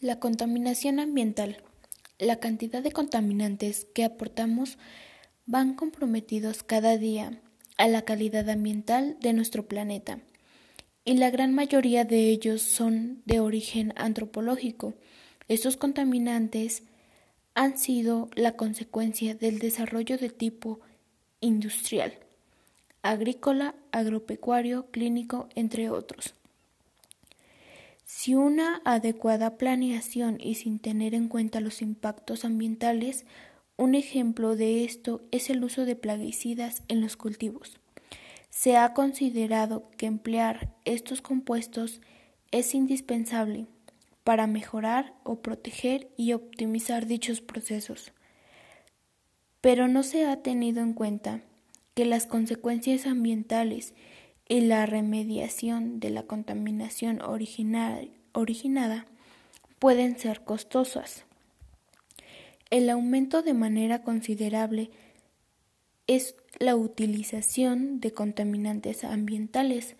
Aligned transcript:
La 0.00 0.18
contaminación 0.18 0.98
ambiental. 0.98 1.58
La 2.18 2.36
cantidad 2.36 2.82
de 2.82 2.90
contaminantes 2.90 3.86
que 3.92 4.02
aportamos 4.02 4.78
van 5.44 5.74
comprometidos 5.74 6.62
cada 6.62 6.96
día 6.96 7.42
a 7.76 7.86
la 7.86 8.00
calidad 8.06 8.48
ambiental 8.48 9.18
de 9.20 9.34
nuestro 9.34 9.68
planeta, 9.68 10.20
y 11.04 11.18
la 11.18 11.28
gran 11.28 11.54
mayoría 11.54 12.06
de 12.06 12.30
ellos 12.30 12.62
son 12.62 13.20
de 13.26 13.40
origen 13.40 13.92
antropológico. 13.94 14.94
Estos 15.48 15.76
contaminantes 15.76 16.82
han 17.52 17.76
sido 17.76 18.30
la 18.34 18.52
consecuencia 18.52 19.34
del 19.34 19.58
desarrollo 19.58 20.16
de 20.16 20.30
tipo 20.30 20.80
industrial, 21.40 22.14
agrícola, 23.02 23.74
agropecuario, 23.92 24.86
clínico, 24.90 25.50
entre 25.54 25.90
otros. 25.90 26.32
Si 28.12 28.34
una 28.34 28.82
adecuada 28.84 29.56
planeación 29.56 30.38
y 30.40 30.56
sin 30.56 30.80
tener 30.80 31.14
en 31.14 31.28
cuenta 31.28 31.60
los 31.60 31.80
impactos 31.80 32.44
ambientales, 32.44 33.24
un 33.76 33.94
ejemplo 33.94 34.56
de 34.56 34.84
esto 34.84 35.22
es 35.30 35.48
el 35.48 35.62
uso 35.62 35.84
de 35.84 35.94
plaguicidas 35.94 36.82
en 36.88 37.00
los 37.00 37.16
cultivos. 37.16 37.78
Se 38.50 38.76
ha 38.76 38.94
considerado 38.94 39.88
que 39.96 40.06
emplear 40.06 40.74
estos 40.84 41.22
compuestos 41.22 42.02
es 42.50 42.74
indispensable 42.74 43.66
para 44.24 44.48
mejorar 44.48 45.14
o 45.22 45.36
proteger 45.36 46.10
y 46.16 46.32
optimizar 46.32 47.06
dichos 47.06 47.40
procesos. 47.40 48.12
Pero 49.60 49.86
no 49.86 50.02
se 50.02 50.26
ha 50.26 50.42
tenido 50.42 50.82
en 50.82 50.94
cuenta 50.94 51.42
que 51.94 52.04
las 52.04 52.26
consecuencias 52.26 53.06
ambientales 53.06 53.94
y 54.50 54.62
la 54.62 54.84
remediación 54.84 56.00
de 56.00 56.10
la 56.10 56.24
contaminación 56.24 57.22
originada 57.22 59.06
pueden 59.78 60.18
ser 60.18 60.42
costosas. 60.42 61.24
El 62.68 62.90
aumento 62.90 63.42
de 63.42 63.54
manera 63.54 64.02
considerable 64.02 64.90
es 66.08 66.34
la 66.58 66.74
utilización 66.74 68.00
de 68.00 68.12
contaminantes 68.12 69.04
ambientales. 69.04 69.94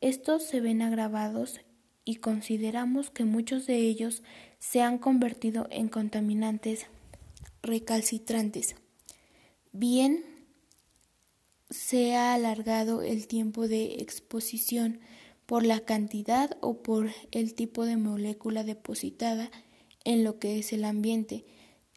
Estos 0.00 0.42
se 0.42 0.60
ven 0.60 0.82
agravados 0.82 1.60
y 2.04 2.16
consideramos 2.16 3.10
que 3.10 3.24
muchos 3.24 3.68
de 3.68 3.76
ellos 3.76 4.24
se 4.58 4.82
han 4.82 4.98
convertido 4.98 5.68
en 5.70 5.86
contaminantes 5.86 6.86
recalcitrantes. 7.62 8.74
Bien 9.70 10.31
se 11.72 12.14
ha 12.14 12.34
alargado 12.34 13.02
el 13.02 13.26
tiempo 13.26 13.66
de 13.66 13.94
exposición 13.94 15.00
por 15.46 15.64
la 15.64 15.80
cantidad 15.80 16.56
o 16.60 16.82
por 16.82 17.10
el 17.30 17.54
tipo 17.54 17.84
de 17.84 17.96
molécula 17.96 18.62
depositada 18.62 19.50
en 20.04 20.22
lo 20.22 20.38
que 20.38 20.58
es 20.58 20.72
el 20.72 20.84
ambiente. 20.84 21.44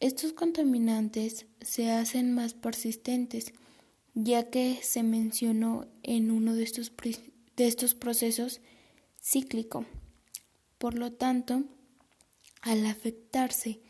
Estos 0.00 0.32
contaminantes 0.32 1.46
se 1.60 1.90
hacen 1.90 2.34
más 2.34 2.54
persistentes, 2.54 3.52
ya 4.14 4.50
que 4.50 4.78
se 4.82 5.02
mencionó 5.02 5.86
en 6.02 6.30
uno 6.30 6.54
de 6.54 6.62
estos, 6.64 6.92
de 7.56 7.66
estos 7.66 7.94
procesos 7.94 8.60
cíclico. 9.20 9.84
Por 10.78 10.94
lo 10.94 11.12
tanto, 11.12 11.64
al 12.62 12.86
afectarse 12.86 13.80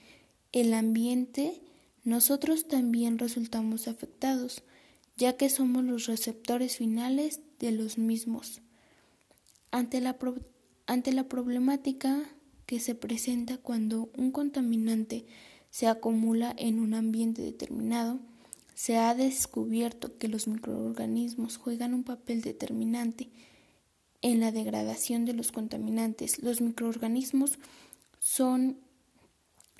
el 0.52 0.74
ambiente, 0.74 1.60
nosotros 2.04 2.68
también 2.68 3.18
resultamos 3.18 3.88
afectados 3.88 4.62
ya 5.16 5.36
que 5.36 5.48
somos 5.48 5.84
los 5.84 6.06
receptores 6.06 6.76
finales 6.76 7.40
de 7.58 7.72
los 7.72 7.98
mismos. 7.98 8.60
Ante 9.70 10.00
la, 10.00 10.16
ante 10.86 11.12
la 11.12 11.24
problemática 11.24 12.22
que 12.66 12.80
se 12.80 12.94
presenta 12.94 13.58
cuando 13.58 14.10
un 14.16 14.30
contaminante 14.30 15.26
se 15.70 15.86
acumula 15.86 16.54
en 16.58 16.80
un 16.80 16.94
ambiente 16.94 17.42
determinado, 17.42 18.18
se 18.74 18.98
ha 18.98 19.14
descubierto 19.14 20.18
que 20.18 20.28
los 20.28 20.48
microorganismos 20.48 21.56
juegan 21.56 21.94
un 21.94 22.04
papel 22.04 22.42
determinante 22.42 23.30
en 24.20 24.40
la 24.40 24.52
degradación 24.52 25.24
de 25.24 25.32
los 25.32 25.50
contaminantes. 25.50 26.42
Los 26.42 26.60
microorganismos 26.60 27.58
son 28.18 28.78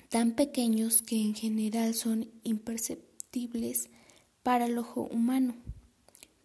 tan 0.09 0.31
pequeños 0.31 1.01
que 1.01 1.21
en 1.21 1.35
general 1.35 1.93
son 1.93 2.31
imperceptibles 2.43 3.89
para 4.47 4.67
el 4.67 4.77
ojo 4.77 5.09
humano, 5.11 5.55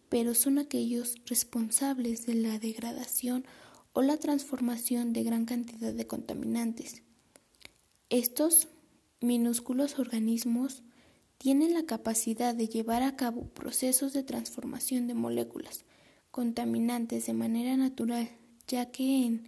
pero 0.09 0.35
son 0.35 0.57
aquellos 0.57 1.15
responsables 1.25 2.25
de 2.25 2.35
la 2.35 2.59
degradación 2.59 3.45
o 3.93 4.01
la 4.01 4.17
transformación 4.17 5.13
de 5.13 5.23
gran 5.23 5.45
cantidad 5.45 5.93
de 5.93 6.05
contaminantes. 6.05 7.01
Estos 8.09 8.67
minúsculos 9.21 9.99
organismos 9.99 10.83
tienen 11.37 11.73
la 11.73 11.85
capacidad 11.85 12.53
de 12.53 12.67
llevar 12.67 13.03
a 13.03 13.15
cabo 13.15 13.43
procesos 13.53 14.11
de 14.11 14.23
transformación 14.23 15.07
de 15.07 15.13
moléculas 15.13 15.85
contaminantes 16.29 17.27
de 17.27 17.33
manera 17.33 17.77
natural, 17.77 18.27
ya 18.67 18.91
que 18.91 19.23
en 19.25 19.45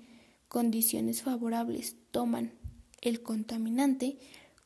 condiciones 0.48 1.24
favorables 1.24 1.98
toman 2.12 2.54
el 3.02 3.22
contaminante 3.22 4.18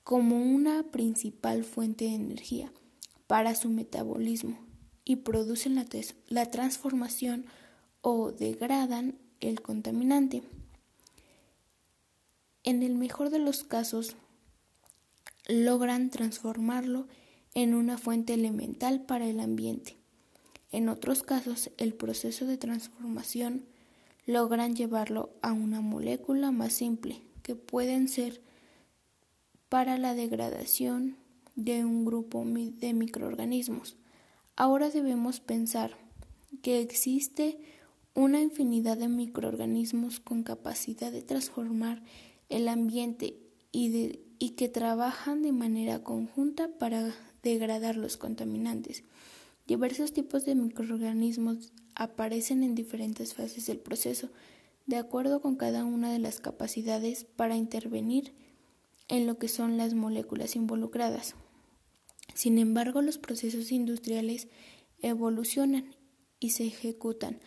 como 0.04 0.44
una 0.44 0.84
principal 0.92 1.64
fuente 1.64 2.06
de 2.06 2.14
energía 2.14 2.72
para 3.30 3.54
su 3.54 3.70
metabolismo 3.70 4.58
y 5.06 5.18
producen 5.18 5.76
la, 6.30 6.46
transformación 6.50 7.46
o 8.02 8.32
degradan 8.32 9.20
el 9.40 9.62
contaminante. 9.62 10.42
En 12.64 12.82
el 12.82 12.96
mejor 12.96 13.30
de 13.30 13.38
los 13.38 13.64
casos, 13.64 14.16
logran 15.48 16.10
transformarlo 16.10 17.08
en 17.54 17.76
una 17.76 18.00
fuente 18.00 18.34
elemental 18.34 19.02
para 19.02 19.28
el 19.28 19.42
ambiente. 19.42 19.96
En 20.72 20.90
otros 20.90 21.22
casos, 21.22 21.70
el 21.78 21.94
proceso 21.94 22.48
de 22.48 22.58
transformación 22.58 23.68
logran 24.26 24.76
llevarlo 24.76 25.30
a 25.44 25.54
una 25.54 25.82
molécula 25.82 26.50
más 26.50 26.74
simple, 26.74 27.22
que 27.44 27.56
pueden 27.56 28.08
ser 28.08 28.42
para 29.70 30.00
la 30.00 30.16
degradación 30.16 31.29
de 31.60 31.84
un 31.84 32.06
grupo 32.06 32.46
de 32.46 32.94
microorganismos. 32.94 33.98
Ahora 34.56 34.90
debemos 34.90 35.42
pensar 35.42 35.98
que 36.62 36.80
existe 36.80 37.60
una 38.16 38.42
infinidad 38.42 38.98
de 38.98 39.10
microorganismos 39.10 40.22
con 40.22 40.44
capacidad 40.44 41.12
de 41.12 41.22
transformar 41.22 42.02
el 42.48 42.70
ambiente 42.70 43.36
y, 43.74 43.90
de, 43.90 44.22
y 44.40 44.52
que 44.52 44.70
trabajan 44.70 45.42
de 45.42 45.52
manera 45.52 46.02
conjunta 46.02 46.70
para 46.80 47.14
degradar 47.44 47.98
los 47.98 48.16
contaminantes. 48.16 49.04
Diversos 49.68 50.14
tipos 50.14 50.46
de 50.46 50.56
microorganismos 50.56 51.74
aparecen 51.96 52.64
en 52.64 52.74
diferentes 52.74 53.34
fases 53.34 53.66
del 53.66 53.80
proceso, 53.80 54.30
de 54.88 54.96
acuerdo 54.96 55.42
con 55.42 55.58
cada 55.58 55.84
una 55.84 56.12
de 56.12 56.20
las 56.20 56.40
capacidades 56.40 57.26
para 57.26 57.58
intervenir 57.58 58.34
en 59.10 59.28
lo 59.28 59.38
que 59.38 59.50
son 59.50 59.76
las 59.76 59.94
moléculas 59.94 60.56
involucradas. 60.56 61.36
Sin 62.34 62.58
embargo, 62.58 63.02
los 63.02 63.18
procesos 63.18 63.72
industriales 63.72 64.48
evolucionan 65.02 65.96
y 66.40 66.52
se 66.52 66.66
ejecutan 66.66 67.40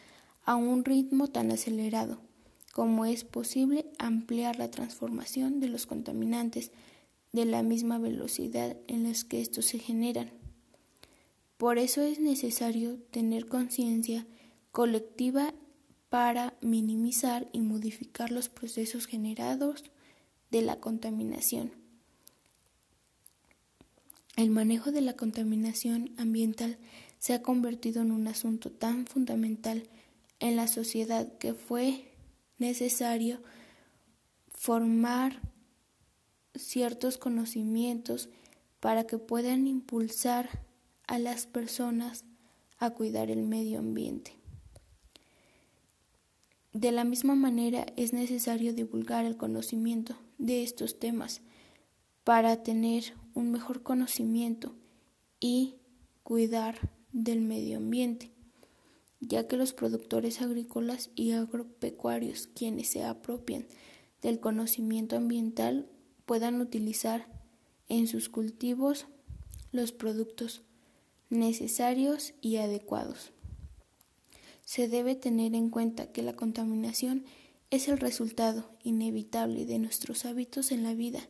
a 0.45 0.57
un 0.57 0.85
ritmo 0.85 1.29
tan 1.29 1.51
acelerado 1.51 2.21
como 2.73 3.05
es 3.05 3.25
posible 3.25 3.87
ampliar 3.99 4.59
la 4.59 4.71
transformación 4.71 5.61
de 5.61 5.69
los 5.69 5.87
contaminantes 5.87 6.73
de 7.33 7.45
la 7.45 7.63
misma 7.63 7.99
velocidad 7.99 8.77
en 8.89 9.05
la 9.05 9.13
que 9.29 9.41
estos 9.41 9.67
se 9.67 9.79
generan. 9.79 10.31
Por 11.59 11.79
eso 11.79 12.03
es 12.03 12.19
necesario 12.19 12.99
tener 13.11 13.47
conciencia 13.47 14.27
colectiva 14.73 15.55
para 16.09 16.57
minimizar 16.61 17.49
y 17.53 17.61
modificar 17.61 18.31
los 18.31 18.49
procesos 18.49 19.07
generados 19.07 19.85
de 20.51 20.63
la 20.63 20.77
contaminación. 20.77 21.82
El 24.43 24.51
manejo 24.51 24.91
de 24.91 25.03
la 25.03 25.13
contaminación 25.13 26.11
ambiental 26.17 26.77
se 27.21 27.33
ha 27.33 27.43
convertido 27.43 28.03
en 28.03 28.11
un 28.11 28.27
asunto 28.27 28.73
tan 28.73 29.07
fundamental 29.07 29.85
en 30.41 30.57
la 30.57 30.67
sociedad 30.67 31.39
que 31.39 31.55
fue 31.55 32.11
necesario 32.59 33.41
formar 34.49 35.41
ciertos 36.57 37.19
conocimientos 37.19 38.31
para 38.81 39.07
que 39.07 39.17
puedan 39.17 39.69
impulsar 39.69 40.49
a 41.07 41.21
las 41.21 41.47
personas 41.47 42.25
a 42.79 42.91
cuidar 42.91 43.31
el 43.31 43.45
medio 43.45 43.79
ambiente. 43.79 44.33
De 46.73 46.91
la 46.91 47.05
misma 47.05 47.37
manera 47.37 47.87
es 47.97 48.13
necesario 48.13 48.75
divulgar 48.75 49.25
el 49.25 49.37
conocimiento 49.37 50.17
de 50.39 50.65
estos 50.65 50.99
temas 50.99 51.43
para 52.25 52.63
tener 52.63 53.15
un 53.35 53.51
mejor 53.51 53.83
conocimiento 53.83 54.75
y 55.41 55.75
cuidar 56.23 56.91
del 57.13 57.41
medio 57.41 57.79
ambiente, 57.79 58.31
ya 59.21 59.49
que 59.49 59.57
los 59.57 59.73
productores 59.73 60.41
agrícolas 60.41 61.11
y 61.15 61.33
agropecuarios 61.33 62.47
quienes 62.47 62.89
se 62.89 63.05
apropian 63.05 63.67
del 64.21 64.39
conocimiento 64.41 65.17
ambiental 65.17 65.89
puedan 66.25 66.61
utilizar 66.61 67.27
en 67.89 68.07
sus 68.07 68.29
cultivos 68.29 69.07
los 69.73 69.93
productos 69.93 70.63
necesarios 71.29 72.35
y 72.41 72.57
adecuados. 72.57 73.33
Se 74.65 74.87
debe 74.89 75.17
tener 75.17 75.55
en 75.55 75.71
cuenta 75.71 76.13
que 76.13 76.23
la 76.23 76.35
contaminación 76.35 77.25
es 77.71 77.89
el 77.89 77.99
resultado 77.99 78.71
inevitable 78.85 79.67
de 79.67 79.79
nuestros 79.79 80.25
hábitos 80.25 80.71
en 80.71 80.83
la 80.85 80.95
vida 80.95 81.27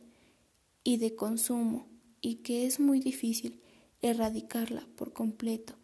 y 0.83 0.97
de 0.97 1.15
consumo 1.15 1.87
y 2.21 2.35
que 2.35 2.65
es 2.65 2.79
muy 2.79 2.99
difícil 2.99 3.61
erradicarla 4.01 4.87
por 4.95 5.13
completo. 5.13 5.75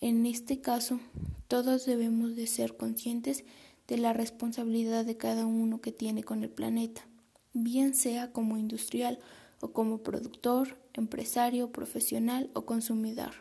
En 0.00 0.26
este 0.26 0.60
caso, 0.60 1.00
todos 1.48 1.86
debemos 1.86 2.36
de 2.36 2.46
ser 2.46 2.76
conscientes 2.76 3.44
de 3.86 3.98
la 3.98 4.12
responsabilidad 4.12 5.04
de 5.04 5.16
cada 5.16 5.46
uno 5.46 5.80
que 5.80 5.92
tiene 5.92 6.22
con 6.22 6.42
el 6.42 6.50
planeta, 6.50 7.06
bien 7.52 7.94
sea 7.94 8.32
como 8.32 8.56
industrial 8.56 9.18
o 9.60 9.72
como 9.72 10.02
productor, 10.02 10.78
empresario, 10.94 11.70
profesional 11.70 12.50
o 12.54 12.64
consumidor. 12.64 13.32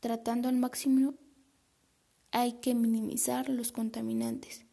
Tratando 0.00 0.48
al 0.48 0.56
máximo 0.56 1.14
hay 2.30 2.52
que 2.54 2.74
minimizar 2.74 3.48
los 3.48 3.72
contaminantes 3.72 4.64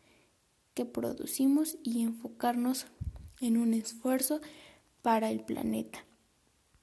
que 0.74 0.86
producimos 0.86 1.78
y 1.84 2.04
enfocarnos 2.04 2.86
en 3.42 3.58
un 3.58 3.74
esfuerzo 3.74 4.42
para 5.06 5.30
el 5.30 5.42
planeta. 5.42 6.04